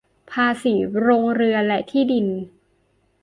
[0.31, 2.27] ภาษีโรงเรือนและที่ดิน